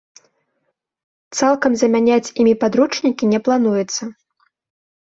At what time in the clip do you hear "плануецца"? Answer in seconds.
3.51-4.03